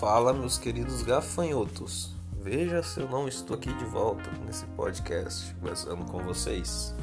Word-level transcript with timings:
Fala, 0.00 0.32
meus 0.32 0.56
queridos 0.56 1.02
gafanhotos. 1.02 2.14
Veja 2.40 2.82
se 2.82 3.00
eu 3.00 3.06
não 3.06 3.28
estou 3.28 3.54
aqui 3.54 3.70
de 3.70 3.84
volta 3.84 4.30
nesse 4.46 4.64
podcast 4.68 5.54
conversando 5.56 6.06
com 6.06 6.22
vocês. 6.22 6.94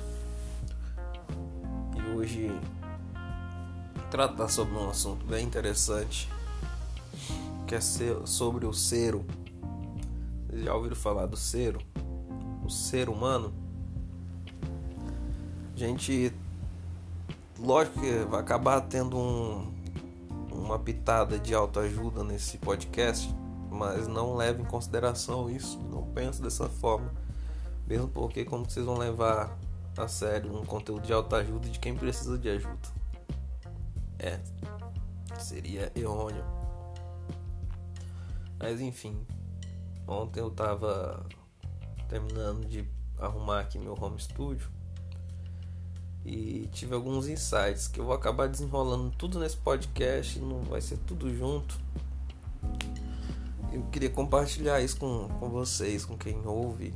E 1.95 2.09
hoje 2.09 2.59
tratar 4.09 4.47
sobre 4.47 4.73
um 4.73 4.89
assunto 4.89 5.23
bem 5.27 5.45
interessante, 5.45 6.27
que 7.67 7.75
é 7.75 7.79
sobre 7.79 8.65
o 8.65 8.73
cero. 8.73 9.23
Vocês 10.47 10.63
já 10.63 10.73
ouviram 10.73 10.95
falar 10.95 11.27
do 11.27 11.37
cero? 11.37 11.79
O 12.65 12.69
ser 12.71 13.09
humano? 13.09 13.53
A 15.75 15.77
gente, 15.77 16.33
lógico 17.59 17.99
que 17.99 18.25
vai 18.27 18.41
acabar 18.41 18.81
tendo 18.81 19.15
um, 19.19 19.71
uma 20.67 20.77
pitada 20.77 21.39
de 21.39 21.55
autoajuda 21.55 22.25
nesse 22.25 22.57
podcast, 22.57 23.33
mas 23.71 24.05
não 24.05 24.35
leve 24.35 24.61
em 24.61 24.65
consideração 24.65 25.49
isso, 25.49 25.79
não 25.79 26.03
pense 26.11 26.41
dessa 26.41 26.67
forma, 26.67 27.09
mesmo 27.87 28.09
porque 28.09 28.43
como 28.43 28.69
vocês 28.69 28.85
vão 28.85 28.97
levar 28.97 29.57
a 29.97 30.07
sério 30.09 30.53
um 30.53 30.65
conteúdo 30.65 31.05
de 31.05 31.13
autoajuda 31.13 31.69
de 31.69 31.79
quem 31.79 31.95
precisa 31.95 32.37
de 32.37 32.49
ajuda. 32.49 32.89
É, 34.19 34.41
seria 35.39 35.89
errôneo. 35.95 36.43
Mas 38.59 38.81
enfim, 38.81 39.25
ontem 40.05 40.41
eu 40.41 40.51
tava 40.51 41.25
terminando 42.09 42.65
de 42.67 42.85
arrumar 43.17 43.61
aqui 43.61 43.79
meu 43.79 43.95
home 43.99 44.19
studio 44.19 44.69
e 46.27 46.67
tive 46.73 46.93
alguns 46.93 47.29
insights 47.29 47.87
que 47.87 48.01
eu 48.01 48.05
vou 48.05 48.13
acabar 48.13 48.49
desenrolando 48.49 49.09
tudo 49.17 49.39
nesse 49.39 49.55
podcast, 49.55 50.37
não 50.39 50.61
vai 50.63 50.81
ser 50.81 50.97
tudo 50.97 51.33
junto. 51.33 51.79
Eu 53.71 53.83
queria 53.83 54.09
compartilhar 54.09 54.81
isso 54.81 54.97
com, 54.97 55.29
com 55.39 55.49
vocês, 55.49 56.03
com 56.03 56.17
quem 56.17 56.45
ouve, 56.45 56.93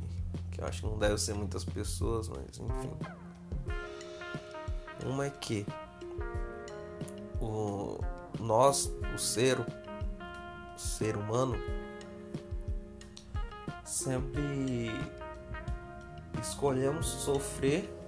que 0.50 0.60
eu 0.60 0.66
acho 0.66 0.82
que 0.82 0.86
não 0.86 0.98
deve 0.98 1.16
ser 1.16 1.32
muitas 1.32 1.64
pessoas, 1.64 2.28
mas 2.28 2.58
enfim. 2.58 2.90
Uma 5.06 5.26
é 5.26 5.30
que 5.30 5.64
o 7.40 7.98
nós, 8.38 8.92
o 9.14 9.18
ser, 9.18 9.58
o 9.58 10.78
ser 10.78 11.16
humano, 11.16 11.56
sempre 13.82 14.90
escolhemos 16.38 17.06
sofrer 17.06 18.01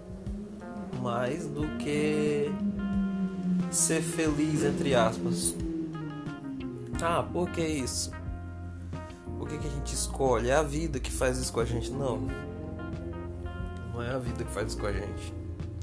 mais 1.04 1.46
do 1.46 1.68
que 1.76 2.50
ser 3.70 4.00
feliz, 4.00 4.64
entre 4.64 4.94
aspas. 4.94 5.54
Ah, 7.02 7.22
por 7.22 7.50
que 7.50 7.60
isso? 7.60 8.10
Por 9.38 9.46
que, 9.46 9.58
que 9.58 9.66
a 9.66 9.70
gente 9.70 9.94
escolhe? 9.94 10.48
É 10.48 10.54
a 10.54 10.62
vida 10.62 10.98
que 10.98 11.12
faz 11.12 11.36
isso 11.36 11.52
com 11.52 11.60
a 11.60 11.64
gente? 11.66 11.90
Não. 11.90 12.26
Não 13.92 14.02
é 14.02 14.14
a 14.14 14.18
vida 14.18 14.44
que 14.44 14.50
faz 14.50 14.68
isso 14.68 14.78
com 14.78 14.86
a 14.86 14.92
gente. 14.92 15.34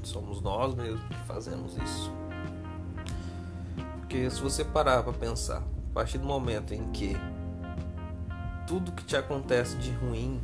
Somos 0.02 0.40
nós 0.40 0.74
mesmos 0.74 1.00
que 1.04 1.14
fazemos 1.24 1.76
isso. 1.76 2.12
Porque 4.00 4.28
se 4.28 4.40
você 4.40 4.64
parar 4.64 5.04
para 5.04 5.12
pensar, 5.12 5.58
a 5.90 5.94
partir 5.94 6.18
do 6.18 6.26
momento 6.26 6.74
em 6.74 6.90
que 6.90 7.16
tudo 8.66 8.90
que 8.90 9.04
te 9.04 9.16
acontece 9.16 9.76
de 9.76 9.92
ruim 9.92 10.40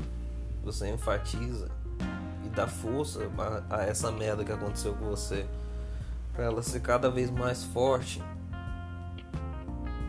você 0.63 0.89
enfatiza 0.89 1.69
dar 2.59 2.67
força 2.67 3.21
a, 3.71 3.77
a 3.77 3.85
essa 3.85 4.11
merda 4.11 4.45
que 4.45 4.51
aconteceu 4.51 4.93
com 4.95 5.05
você, 5.05 5.47
para 6.33 6.45
ela 6.45 6.61
ser 6.61 6.81
cada 6.81 7.09
vez 7.09 7.31
mais 7.31 7.63
forte. 7.63 8.21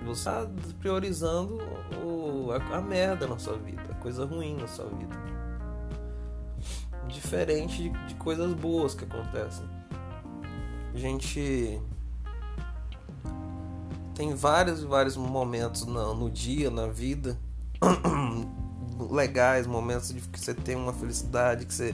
Você 0.04 0.30
está 0.30 0.48
priorizando 0.80 1.60
o, 2.04 2.50
a, 2.52 2.78
a 2.78 2.82
merda 2.82 3.28
na 3.28 3.38
sua 3.38 3.56
vida, 3.56 3.84
a 3.92 3.94
coisa 3.96 4.26
ruim 4.26 4.58
na 4.58 4.68
sua 4.68 4.86
vida. 4.86 5.16
Diferente 7.08 7.84
de, 7.84 8.08
de 8.08 8.16
coisas 8.16 8.52
boas 8.54 8.96
que 8.96 9.04
acontecem. 9.04 9.66
A 10.92 10.98
gente 10.98 11.80
tem 14.16 14.34
vários 14.34 14.82
e 14.82 14.86
vários 14.86 15.16
momentos 15.16 15.86
no, 15.86 16.16
no 16.16 16.32
dia, 16.32 16.72
na 16.72 16.88
vida, 16.88 17.38
legais, 19.12 19.68
momentos 19.68 20.12
de 20.12 20.20
que 20.20 20.40
você 20.40 20.56
tem 20.56 20.76
uma 20.76 20.94
felicidade, 20.94 21.66
que 21.68 21.74
você 21.74 21.94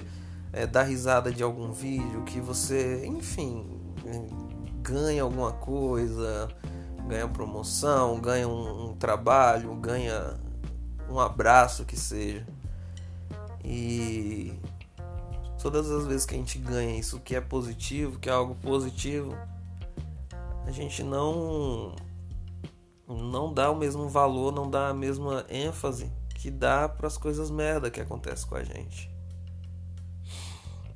é, 0.55 0.65
dar 0.65 0.83
risada 0.83 1.33
de 1.33 1.43
algum 1.43 1.73
vídeo, 1.73 2.23
que 2.23 2.39
você, 2.39 3.05
enfim, 3.05 3.77
ganha 4.81 5.21
alguma 5.21 5.51
coisa, 5.51 6.47
ganha 7.09 7.27
promoção, 7.27 8.21
ganha 8.21 8.47
um, 8.47 8.91
um 8.91 8.95
trabalho, 8.95 9.75
ganha 9.75 10.39
um 11.09 11.19
abraço 11.19 11.83
que 11.83 11.97
seja. 11.97 12.47
E 13.65 14.57
todas 15.61 15.91
as 15.91 16.07
vezes 16.07 16.25
que 16.25 16.35
a 16.35 16.37
gente 16.37 16.57
ganha 16.57 16.97
isso 16.97 17.19
que 17.19 17.35
é 17.35 17.41
positivo, 17.41 18.17
que 18.17 18.29
é 18.29 18.31
algo 18.31 18.55
positivo, 18.55 19.35
a 20.65 20.71
gente 20.71 21.03
não 21.03 21.93
não 23.05 23.53
dá 23.53 23.69
o 23.69 23.75
mesmo 23.75 24.07
valor, 24.07 24.53
não 24.53 24.69
dá 24.69 24.87
a 24.87 24.93
mesma 24.93 25.45
ênfase 25.49 26.09
que 26.33 26.49
dá 26.49 26.87
para 26.87 27.07
as 27.07 27.17
coisas 27.17 27.51
merda 27.51 27.91
que 27.91 27.99
acontecem 27.99 28.47
com 28.47 28.55
a 28.55 28.63
gente. 28.63 29.14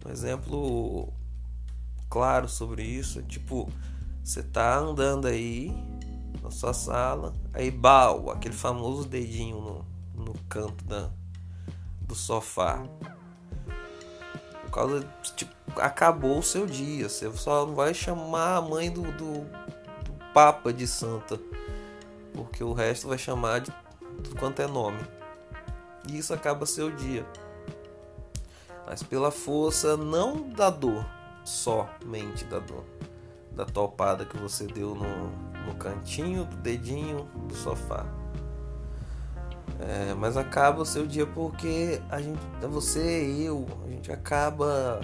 Um 0.05 0.11
exemplo 0.11 1.13
claro 2.09 2.47
sobre 2.47 2.83
isso 2.83 3.21
tipo, 3.23 3.69
você 4.23 4.41
tá 4.41 4.77
andando 4.77 5.27
aí 5.27 5.71
na 6.41 6.49
sua 6.51 6.73
sala, 6.73 7.33
aí 7.53 7.69
bau, 7.69 8.31
aquele 8.31 8.55
famoso 8.55 9.07
dedinho 9.07 9.85
no, 10.15 10.23
no 10.25 10.33
canto 10.47 10.83
da, 10.85 11.09
do 12.01 12.15
sofá. 12.15 12.83
Por 14.63 14.71
causa, 14.71 15.07
tipo, 15.35 15.51
acabou 15.77 16.39
o 16.39 16.43
seu 16.43 16.65
dia. 16.65 17.09
Você 17.09 17.29
só 17.33 17.65
não 17.65 17.75
vai 17.75 17.93
chamar 17.93 18.57
a 18.57 18.61
mãe 18.61 18.89
do, 18.91 19.01
do, 19.01 19.41
do 19.41 20.33
Papa 20.33 20.71
de 20.71 20.87
Santa. 20.87 21.39
Porque 22.33 22.63
o 22.63 22.71
resto 22.71 23.07
vai 23.07 23.17
chamar 23.17 23.61
de 23.61 23.71
tudo 24.23 24.35
quanto 24.39 24.61
é 24.61 24.67
nome. 24.67 24.99
E 26.07 26.17
isso 26.17 26.33
acaba 26.33 26.65
seu 26.65 26.91
dia 26.91 27.25
mas 28.89 29.03
pela 29.03 29.29
força 29.29 29.95
não 29.95 30.49
da 30.49 30.71
dor, 30.71 31.05
somente 31.45 32.43
da 32.45 32.57
dor, 32.57 32.83
da 33.51 33.63
topada 33.63 34.25
que 34.25 34.35
você 34.35 34.65
deu 34.65 34.95
no, 34.95 35.29
no 35.67 35.75
cantinho 35.75 36.43
do 36.43 36.57
dedinho 36.57 37.25
do 37.47 37.53
sofá. 37.53 38.03
É, 39.79 40.15
mas 40.15 40.35
acaba 40.35 40.81
o 40.81 40.85
seu 40.85 41.05
dia 41.05 41.27
porque 41.27 42.01
a 42.09 42.19
gente, 42.19 42.39
você 42.67 43.27
e 43.27 43.45
eu, 43.45 43.67
a 43.85 43.89
gente 43.89 44.11
acaba 44.11 44.99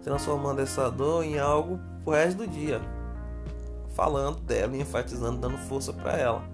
transformando 0.00 0.60
essa 0.60 0.88
dor 0.88 1.24
em 1.24 1.36
algo 1.36 1.80
pro 2.04 2.12
resto 2.12 2.38
do 2.38 2.46
dia, 2.46 2.80
falando 3.94 4.38
dela 4.42 4.76
enfatizando, 4.76 5.40
dando 5.40 5.58
força 5.58 5.92
para 5.92 6.16
ela. 6.16 6.53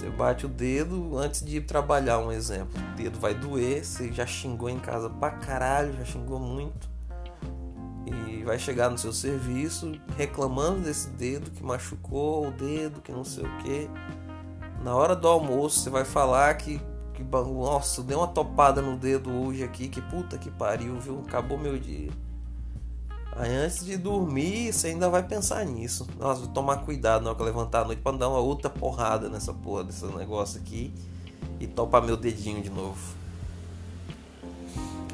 Você 0.00 0.08
bate 0.08 0.46
o 0.46 0.48
dedo 0.48 1.18
antes 1.18 1.44
de 1.44 1.58
ir 1.58 1.66
trabalhar, 1.66 2.20
um 2.20 2.32
exemplo. 2.32 2.80
O 2.80 2.96
dedo 2.96 3.20
vai 3.20 3.34
doer, 3.34 3.84
você 3.84 4.10
já 4.10 4.24
xingou 4.24 4.70
em 4.70 4.78
casa 4.78 5.10
pra 5.10 5.30
caralho, 5.30 5.92
já 5.92 6.06
xingou 6.06 6.40
muito. 6.40 6.88
E 8.06 8.42
vai 8.42 8.58
chegar 8.58 8.88
no 8.88 8.96
seu 8.96 9.12
serviço 9.12 10.00
reclamando 10.16 10.80
desse 10.80 11.10
dedo 11.10 11.50
que 11.50 11.62
machucou 11.62 12.48
o 12.48 12.50
dedo, 12.50 13.02
que 13.02 13.12
não 13.12 13.24
sei 13.24 13.44
o 13.44 13.58
que. 13.58 13.90
Na 14.82 14.94
hora 14.94 15.14
do 15.14 15.28
almoço 15.28 15.80
você 15.80 15.90
vai 15.90 16.06
falar 16.06 16.54
que, 16.54 16.80
que 17.12 17.22
nossa, 17.22 18.02
deu 18.02 18.20
uma 18.20 18.28
topada 18.28 18.80
no 18.80 18.96
dedo 18.96 19.30
hoje 19.30 19.62
aqui, 19.62 19.86
que 19.86 20.00
puta 20.00 20.38
que 20.38 20.50
pariu, 20.50 20.98
viu? 20.98 21.22
Acabou 21.26 21.58
meu 21.58 21.78
dia. 21.78 22.08
Aí 23.36 23.54
antes 23.54 23.84
de 23.84 23.96
dormir, 23.96 24.72
você 24.72 24.88
ainda 24.88 25.08
vai 25.08 25.22
pensar 25.22 25.64
nisso. 25.64 26.06
Nossa, 26.18 26.40
vou 26.40 26.50
tomar 26.50 26.78
cuidado 26.78 27.22
na 27.22 27.30
hora 27.30 27.36
que 27.36 27.42
eu 27.42 27.46
levantar 27.46 27.82
à 27.82 27.84
noite 27.84 28.02
pra 28.02 28.12
não 28.12 28.18
dar 28.18 28.28
uma 28.28 28.40
outra 28.40 28.68
porrada 28.68 29.28
nessa 29.28 29.52
porra 29.52 29.84
desse 29.84 30.04
negócio 30.06 30.60
aqui 30.60 30.92
e 31.58 31.66
topar 31.66 32.02
meu 32.02 32.16
dedinho 32.16 32.62
de 32.62 32.70
novo. 32.70 32.98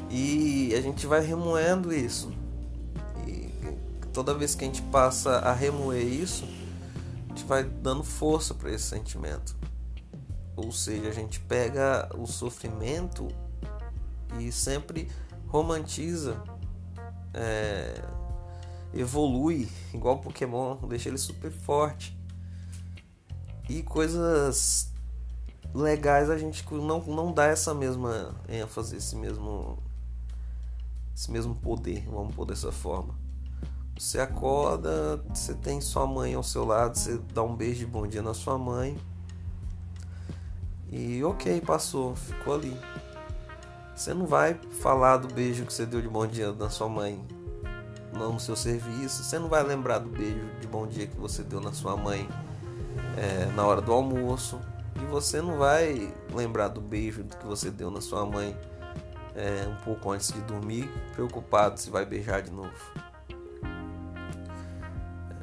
E 0.09 0.73
a 0.75 0.81
gente 0.81 1.05
vai 1.05 1.21
remoendo 1.21 1.93
isso. 1.93 2.31
E 3.27 3.51
toda 4.11 4.33
vez 4.33 4.55
que 4.55 4.63
a 4.63 4.67
gente 4.67 4.81
passa 4.83 5.39
a 5.39 5.53
remoer 5.53 6.05
isso, 6.05 6.45
a 7.25 7.29
gente 7.29 7.45
vai 7.45 7.63
dando 7.63 8.03
força 8.03 8.53
para 8.53 8.71
esse 8.71 8.85
sentimento. 8.85 9.55
Ou 10.55 10.71
seja, 10.71 11.09
a 11.09 11.13
gente 11.13 11.39
pega 11.39 12.09
o 12.17 12.25
sofrimento 12.25 13.27
e 14.39 14.51
sempre 14.51 15.07
romantiza 15.47 16.41
é, 17.37 18.03
evolui, 18.93 19.69
igual 19.93 20.19
Pokémon, 20.19 20.75
deixa 20.87 21.09
ele 21.09 21.17
super 21.17 21.51
forte. 21.51 22.17
E 23.69 23.83
coisas 23.83 24.91
legais 25.73 26.29
a 26.29 26.37
gente 26.37 26.65
não, 26.73 26.99
não 27.01 27.31
dá 27.31 27.45
essa 27.45 27.73
mesma 27.73 28.35
ênfase, 28.49 28.95
esse 28.95 29.15
mesmo, 29.15 29.77
esse 31.15 31.29
mesmo 31.31 31.53
poder, 31.55 32.05
vamos 32.09 32.33
pôr 32.33 32.45
dessa 32.45 32.71
forma. 32.71 33.13
Você 33.97 34.19
acorda, 34.19 35.17
você 35.33 35.53
tem 35.53 35.81
sua 35.81 36.05
mãe 36.05 36.33
ao 36.33 36.43
seu 36.43 36.63
lado, 36.63 36.97
você 36.97 37.19
dá 37.33 37.43
um 37.43 37.55
beijo 37.55 37.79
de 37.79 37.85
bom 37.85 38.07
dia 38.07 38.21
na 38.21 38.33
sua 38.33 38.57
mãe. 38.57 38.97
E 40.89 41.23
ok, 41.23 41.59
passou, 41.61 42.15
ficou 42.15 42.53
ali. 42.53 42.79
Você 43.97 44.13
não 44.13 44.27
vai 44.27 44.53
falar 44.79 45.17
do 45.17 45.27
beijo 45.27 45.65
que 45.65 45.73
você 45.73 45.83
deu 45.83 45.99
de 45.99 46.07
bom 46.07 46.27
dia 46.27 46.51
na 46.51 46.69
sua 46.69 46.87
mãe 46.87 47.19
no 48.13 48.39
seu 48.39 48.55
serviço. 48.55 49.23
Você 49.23 49.39
não 49.39 49.49
vai 49.49 49.63
lembrar 49.63 49.97
do 49.97 50.07
beijo 50.07 50.45
de 50.61 50.67
bom 50.67 50.85
dia 50.85 51.07
que 51.07 51.17
você 51.17 51.41
deu 51.41 51.59
na 51.59 51.73
sua 51.73 51.97
mãe 51.97 52.29
é, 53.17 53.47
na 53.55 53.65
hora 53.65 53.81
do 53.81 53.91
almoço. 53.91 54.61
E 55.01 55.05
você 55.05 55.41
não 55.41 55.57
vai 55.57 56.13
lembrar 56.31 56.67
do 56.67 56.79
beijo 56.79 57.23
que 57.23 57.43
você 57.43 57.71
deu 57.71 57.89
na 57.89 57.99
sua 57.99 58.23
mãe 58.23 58.55
é, 59.35 59.67
um 59.67 59.83
pouco 59.83 60.11
antes 60.11 60.31
de 60.31 60.41
dormir, 60.41 60.87
preocupado 61.13 61.79
se 61.79 61.89
vai 61.89 62.05
beijar 62.05 62.43
de 62.43 62.51
novo. 62.51 62.71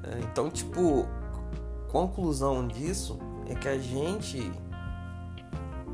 É, 0.04 0.20
então, 0.30 0.48
tipo, 0.48 1.08
conclusão 1.88 2.68
disso 2.68 3.18
é 3.48 3.54
que 3.56 3.66
a 3.66 3.78
gente 3.78 4.52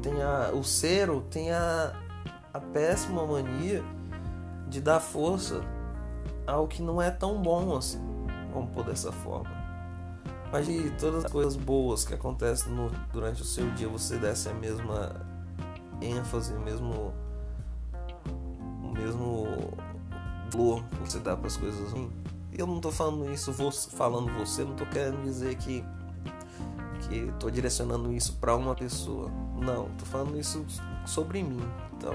tem 0.02 0.22
a, 0.22 0.50
o 0.52 0.62
ser 0.62 1.08
tem 1.30 1.52
a, 1.52 2.09
a 2.52 2.60
péssima 2.60 3.26
mania 3.26 3.82
de 4.68 4.80
dar 4.80 5.00
força 5.00 5.60
ao 6.46 6.66
que 6.66 6.82
não 6.82 7.00
é 7.00 7.10
tão 7.10 7.40
bom 7.42 7.76
assim, 7.76 8.00
vamos 8.52 8.70
pôr 8.70 8.84
dessa 8.84 9.12
forma. 9.12 9.50
Mas 10.52 10.66
de 10.66 10.90
todas 10.92 11.24
as 11.24 11.30
coisas 11.30 11.54
boas 11.54 12.04
que 12.04 12.12
acontecem 12.12 12.72
no, 12.72 12.90
durante 13.12 13.42
o 13.42 13.44
seu 13.44 13.70
dia, 13.72 13.88
você 13.88 14.16
desse 14.16 14.48
a 14.48 14.54
mesma 14.54 15.24
ênfase, 16.00 16.52
o 16.54 16.60
mesmo, 16.60 17.14
o 18.82 18.92
mesmo 18.92 19.46
valor 20.60 20.84
que 20.84 20.96
você 20.98 21.18
dá 21.18 21.36
para 21.36 21.46
as 21.46 21.56
coisas 21.56 21.92
ruins. 21.92 22.10
Eu 22.52 22.66
não 22.66 22.76
estou 22.76 22.92
falando 22.92 23.30
isso, 23.30 23.52
falando 23.92 24.30
você, 24.38 24.64
não 24.64 24.72
estou 24.72 24.86
querendo 24.86 25.22
dizer 25.22 25.56
que 25.56 25.84
que 27.10 27.16
estou 27.16 27.50
direcionando 27.50 28.12
isso 28.12 28.34
para 28.34 28.54
uma 28.54 28.74
pessoa. 28.74 29.28
Não, 29.60 29.88
estou 29.88 30.06
falando 30.06 30.38
isso 30.38 30.64
sobre 31.04 31.42
mim. 31.42 31.60
Então, 31.96 32.14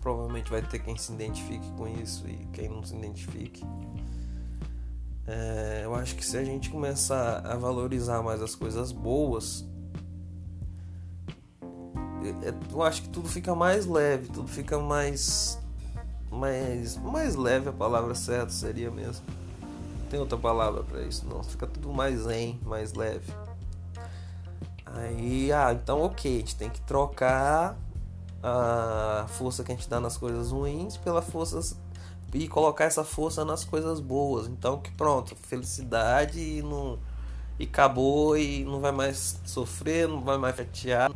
provavelmente 0.00 0.50
vai 0.50 0.62
ter 0.62 0.80
quem 0.80 0.96
se 0.98 1.12
identifique 1.12 1.70
com 1.72 1.86
isso 1.86 2.28
e 2.28 2.36
quem 2.52 2.68
não 2.68 2.84
se 2.84 2.96
identifique. 2.96 3.64
É, 5.28 5.82
eu 5.84 5.94
acho 5.94 6.16
que 6.16 6.26
se 6.26 6.36
a 6.36 6.44
gente 6.44 6.70
começar 6.70 7.38
a 7.46 7.56
valorizar 7.56 8.20
mais 8.22 8.42
as 8.42 8.54
coisas 8.54 8.90
boas, 8.90 9.64
é, 12.42 12.72
eu 12.72 12.82
acho 12.82 13.02
que 13.02 13.08
tudo 13.08 13.28
fica 13.28 13.54
mais 13.54 13.86
leve, 13.86 14.28
tudo 14.28 14.48
fica 14.48 14.78
mais 14.78 15.58
mais 16.30 16.96
mais 16.96 17.36
leve 17.36 17.68
a 17.68 17.72
palavra 17.72 18.14
certa 18.14 18.50
seria 18.50 18.90
mesmo. 18.90 19.24
Tem 20.08 20.20
outra 20.20 20.38
palavra 20.38 20.82
para 20.82 21.02
isso, 21.02 21.26
não. 21.26 21.42
Fica 21.42 21.66
tudo 21.66 21.92
mais 21.92 22.20
zen, 22.20 22.60
mais 22.64 22.92
leve. 22.92 23.32
Aí, 24.84 25.52
ah, 25.52 25.72
então 25.72 26.02
ok, 26.02 26.36
a 26.36 26.38
gente 26.38 26.56
tem 26.56 26.70
que 26.70 26.80
trocar 26.80 27.76
a 28.42 29.26
força 29.28 29.64
que 29.64 29.72
a 29.72 29.74
gente 29.74 29.88
dá 29.88 30.00
nas 30.00 30.16
coisas 30.16 30.52
ruins 30.52 30.96
pela 30.96 31.20
força 31.20 31.76
e 32.32 32.46
colocar 32.46 32.84
essa 32.84 33.02
força 33.02 33.44
nas 33.44 33.64
coisas 33.64 33.98
boas. 34.00 34.46
Então 34.46 34.78
que 34.80 34.90
pronto, 34.92 35.34
felicidade 35.34 36.38
e 36.38 36.62
não 36.62 36.98
e 37.58 37.64
acabou 37.64 38.36
e 38.36 38.64
não 38.64 38.80
vai 38.80 38.92
mais 38.92 39.40
sofrer, 39.44 40.06
não 40.06 40.22
vai 40.22 40.38
mais 40.38 40.56
chatear. 40.56 41.10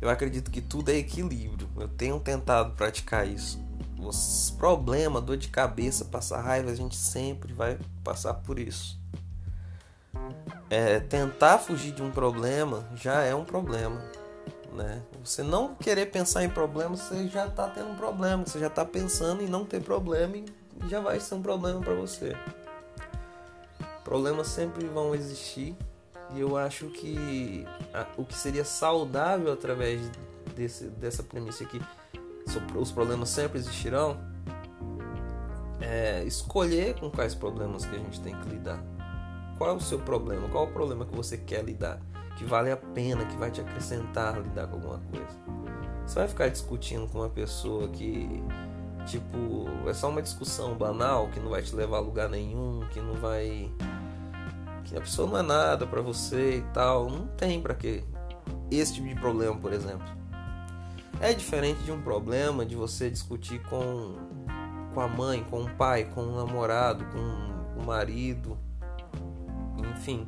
Eu 0.00 0.08
acredito 0.08 0.50
que 0.50 0.60
tudo 0.60 0.90
é 0.90 0.94
equilíbrio. 0.94 1.68
Eu 1.76 1.88
tenho 1.88 2.18
tentado 2.20 2.72
praticar 2.74 3.26
isso. 3.26 3.60
Os 3.98 4.54
problemas, 4.56 5.22
dor 5.22 5.36
de 5.36 5.48
cabeça, 5.48 6.04
passar 6.04 6.40
raiva, 6.40 6.70
a 6.70 6.74
gente 6.74 6.96
sempre 6.96 7.52
vai 7.52 7.78
passar 8.04 8.34
por 8.34 8.58
isso. 8.58 8.98
É, 10.70 11.00
tentar 11.00 11.58
fugir 11.58 11.92
de 11.92 12.02
um 12.02 12.10
problema 12.10 12.88
já 12.94 13.22
é 13.22 13.34
um 13.34 13.44
problema 13.44 14.00
né? 14.78 15.02
Você 15.24 15.42
não 15.42 15.74
querer 15.74 16.06
pensar 16.06 16.44
em 16.44 16.48
problemas, 16.48 17.00
você 17.00 17.28
já 17.28 17.46
está 17.46 17.68
tendo 17.68 17.90
um 17.90 17.96
problema, 17.96 18.46
você 18.46 18.58
já 18.58 18.68
está 18.68 18.84
pensando 18.84 19.42
em 19.42 19.46
não 19.46 19.64
ter 19.64 19.82
problema 19.82 20.36
e 20.36 20.46
já 20.88 21.00
vai 21.00 21.18
ser 21.20 21.34
um 21.34 21.42
problema 21.42 21.80
para 21.80 21.94
você. 21.94 22.36
Problemas 24.04 24.46
sempre 24.46 24.86
vão 24.86 25.14
existir 25.14 25.76
e 26.34 26.40
eu 26.40 26.56
acho 26.56 26.86
que 26.86 27.66
a, 27.92 28.06
o 28.16 28.24
que 28.24 28.34
seria 28.34 28.64
saudável 28.64 29.52
através 29.52 30.00
desse, 30.54 30.84
dessa 30.84 31.22
premissa 31.22 31.64
aqui, 31.64 31.80
os 32.76 32.92
problemas 32.92 33.28
sempre 33.28 33.58
existirão, 33.58 34.18
é 35.80 36.24
escolher 36.24 36.98
com 36.98 37.10
quais 37.10 37.34
problemas 37.34 37.84
que 37.84 37.94
a 37.94 37.98
gente 37.98 38.20
tem 38.20 38.34
que 38.40 38.48
lidar. 38.48 38.82
Qual 39.56 39.70
é 39.70 39.72
o 39.72 39.80
seu 39.80 39.98
problema? 39.98 40.48
Qual 40.48 40.66
é 40.66 40.68
o 40.68 40.72
problema 40.72 41.04
que 41.04 41.14
você 41.14 41.36
quer 41.36 41.64
lidar? 41.64 42.00
que 42.38 42.44
vale 42.44 42.70
a 42.70 42.76
pena, 42.76 43.24
que 43.24 43.36
vai 43.36 43.50
te 43.50 43.60
acrescentar 43.60 44.40
lidar 44.40 44.68
com 44.68 44.76
alguma 44.76 45.00
coisa. 45.10 45.36
Você 46.06 46.14
vai 46.20 46.28
ficar 46.28 46.48
discutindo 46.48 47.08
com 47.08 47.18
uma 47.18 47.28
pessoa 47.28 47.88
que, 47.88 48.42
tipo, 49.04 49.66
é 49.86 49.92
só 49.92 50.08
uma 50.08 50.22
discussão 50.22 50.76
banal, 50.76 51.28
que 51.30 51.40
não 51.40 51.50
vai 51.50 51.62
te 51.62 51.74
levar 51.74 51.96
a 51.96 52.00
lugar 52.00 52.28
nenhum, 52.30 52.80
que 52.92 53.00
não 53.00 53.14
vai. 53.14 53.68
que 54.84 54.96
a 54.96 55.00
pessoa 55.00 55.28
não 55.28 55.38
é 55.38 55.42
nada 55.42 55.84
para 55.84 56.00
você 56.00 56.58
e 56.58 56.62
tal. 56.72 57.10
Não 57.10 57.26
tem 57.26 57.60
para 57.60 57.74
quê. 57.74 58.04
Esse 58.70 58.94
tipo 58.94 59.08
de 59.08 59.16
problema, 59.16 59.56
por 59.56 59.72
exemplo. 59.72 60.06
É 61.20 61.32
diferente 61.32 61.82
de 61.82 61.92
um 61.92 62.00
problema 62.00 62.64
de 62.64 62.76
você 62.76 63.10
discutir 63.10 63.60
com, 63.68 64.14
com 64.94 65.00
a 65.00 65.08
mãe, 65.08 65.44
com 65.50 65.64
o 65.64 65.70
pai, 65.70 66.04
com 66.04 66.22
o 66.22 66.36
namorado, 66.36 67.04
com 67.06 67.82
o 67.82 67.86
marido, 67.86 68.56
enfim 69.90 70.26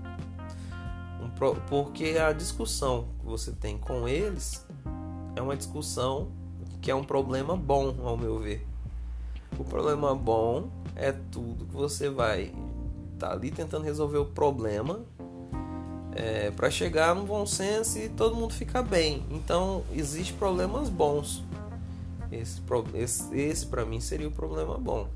porque 1.69 2.19
a 2.19 2.33
discussão 2.33 3.09
que 3.19 3.27
você 3.27 3.53
tem 3.53 3.79
com 3.79 4.07
eles 4.07 4.67
é 5.35 5.41
uma 5.41 5.57
discussão 5.57 6.31
que 6.83 6.91
é 6.91 6.95
um 6.95 7.05
problema 7.05 7.57
bom, 7.57 7.95
ao 8.05 8.17
meu 8.17 8.39
ver. 8.39 8.67
O 9.59 9.65
problema 9.65 10.15
bom 10.15 10.71
é 10.95 11.13
tudo 11.13 11.67
que 11.67 11.75
você 11.75 12.11
vai 12.11 12.55
estar 13.15 13.29
tá 13.29 13.33
ali 13.33 13.51
tentando 13.51 13.85
resolver 13.85 14.19
o 14.19 14.27
problema 14.27 15.01
é, 16.21 16.51
para 16.51 16.71
chegar 16.71 17.15
num 17.15 17.25
bom 17.25 17.47
senso 17.47 17.99
e 17.99 18.11
todo 18.11 18.37
mundo 18.37 18.53
ficar 18.53 18.83
bem. 18.83 19.25
Então, 19.31 19.83
existem 19.91 20.37
problemas 20.37 20.91
bons. 20.91 21.43
Esse, 22.31 22.61
esse, 22.95 23.37
esse 23.37 23.67
para 23.67 23.87
mim 23.87 24.01
seria 24.01 24.29
o 24.29 24.31
problema 24.31 24.77
bom. 24.77 25.09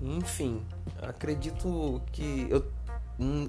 Enfim, 0.00 0.62
acredito 1.02 2.00
que 2.12 2.46
eu 2.50 2.64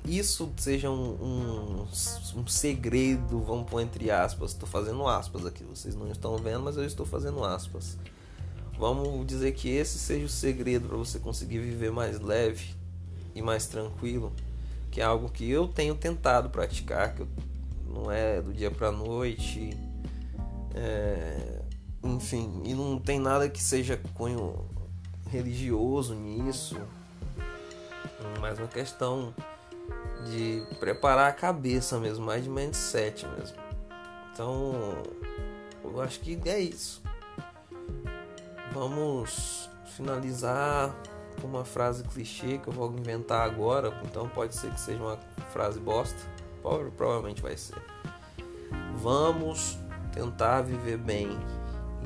isso 0.03 0.51
seja 0.58 0.89
um, 0.89 1.12
um, 1.12 1.88
um, 2.36 2.48
segredo, 2.48 3.39
vamos 3.39 3.69
pôr 3.69 3.81
entre 3.81 4.10
aspas. 4.10 4.51
Estou 4.51 4.67
fazendo 4.67 5.08
aspas 5.08 5.46
aqui, 5.46 5.63
vocês 5.63 5.96
não 5.96 6.12
estão 6.12 6.38
vendo, 6.38 6.62
mas 6.62 6.75
eu 6.75 6.84
estou 6.84 7.05
fazendo 7.05 7.43
aspas. 7.43 7.96
Vamos 8.79 9.27
dizer 9.27 9.51
que 9.51 9.69
esse 9.69 10.00
seja 10.00 10.25
o 10.25 10.29
segredo 10.29 10.88
para 10.88 10.98
você 10.98 11.19
conseguir 11.19 11.60
viver 11.60 11.91
mais 11.91 12.19
leve 12.19 12.74
e 13.36 13.43
mais 13.43 13.67
tranquilo, 13.67 14.34
que 14.91 15.01
é 15.01 15.03
algo 15.03 15.29
que 15.29 15.50
eu 15.50 15.67
tenho 15.67 15.96
tentado 15.96 16.50
praticar, 16.50 17.13
que 17.13 17.25
não 17.88 18.12
é 18.12 18.41
do 18.41 18.53
dia 18.53 18.72
para 18.72 18.91
noite, 18.91 19.72
é, 20.75 21.62
enfim, 22.03 22.62
e 22.65 22.74
não 22.74 23.00
tem 23.00 23.19
nada 23.19 23.50
que 23.50 23.62
seja 23.62 24.00
cunho 24.13 24.65
religioso 25.29 26.15
nisso, 26.15 26.77
mas 28.39 28.58
uma 28.58 28.67
questão 28.67 29.34
de 30.25 30.63
preparar 30.79 31.29
a 31.29 31.34
cabeça 31.34 32.00
mesmo, 32.00 32.25
mais 32.25 32.43
de 32.43 32.50
mindset 32.50 33.25
mesmo. 33.27 33.58
Então, 34.34 34.74
eu 35.84 36.01
acho 36.01 36.19
que 36.19 36.39
é 36.46 36.60
isso. 36.60 37.01
Vamos 38.74 39.69
finalizar 39.96 40.96
uma 41.48 41.65
frase 41.65 42.03
clichê 42.03 42.58
que 42.58 42.67
eu 42.67 42.74
vou 42.74 42.91
inventar 42.91 43.41
agora, 43.41 44.01
então 44.05 44.27
pode 44.29 44.55
ser 44.55 44.72
que 44.72 44.79
seja 44.79 45.01
uma 45.01 45.17
frase 45.51 45.79
bosta, 45.79 46.19
provavelmente 46.96 47.41
vai 47.41 47.55
ser. 47.55 47.81
Vamos 48.96 49.77
tentar 50.12 50.62
viver 50.62 50.98
bem 50.98 51.29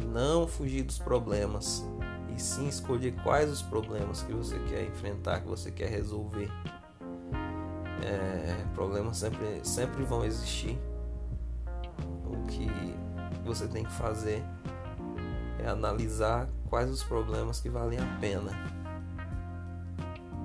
e 0.02 0.06
não 0.06 0.48
fugir 0.48 0.84
dos 0.84 1.00
problemas, 1.00 1.86
e 2.36 2.42
sim 2.42 2.68
escolher 2.68 3.14
quais 3.24 3.50
os 3.50 3.62
problemas 3.62 4.22
que 4.24 4.34
você 4.34 4.58
quer 4.68 4.84
enfrentar, 4.86 5.42
que 5.42 5.48
você 5.48 5.72
quer 5.72 5.90
resolver. 5.90 6.50
É, 8.04 8.66
problemas 8.74 9.18
sempre, 9.18 9.62
sempre 9.64 10.04
vão 10.04 10.26
existir. 10.26 10.78
O 12.26 12.46
que 12.48 12.68
você 13.46 13.68
tem 13.68 13.84
que 13.84 13.94
fazer 13.94 14.44
é 15.60 15.70
analisar 15.70 16.50
quais 16.70 16.90
os 16.90 17.04
problemas 17.04 17.62
que 17.62 17.70
valem 17.70 18.00
a 18.00 18.18
pena. 18.20 18.83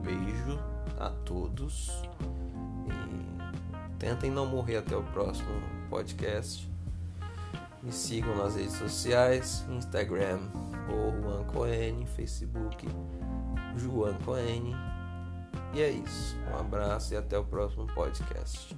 Beijo 0.09 0.59
a 0.99 1.11
todos 1.11 2.03
e 2.87 3.99
tentem 3.99 4.31
não 4.31 4.47
morrer 4.47 4.79
até 4.79 4.97
o 4.97 5.03
próximo 5.03 5.51
podcast. 5.91 6.67
Me 7.83 7.93
sigam 7.93 8.35
nas 8.35 8.57
redes 8.57 8.73
sociais, 8.73 9.67
Instagram, 9.69 10.39
ou 10.91 11.13
Juan 11.21 11.45
Cohen, 11.45 12.07
Facebook, 12.07 12.89
Juan 13.77 14.15
Cohen 14.25 14.75
E 15.75 15.83
é 15.83 15.91
isso. 15.91 16.35
Um 16.51 16.59
abraço 16.59 17.13
e 17.13 17.17
até 17.19 17.39
o 17.39 17.45
próximo 17.45 17.87
podcast. 17.89 18.75